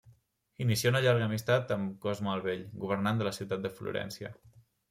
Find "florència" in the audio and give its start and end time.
3.79-4.37